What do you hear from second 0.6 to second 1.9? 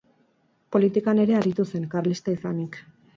Politikan ere aritu zen,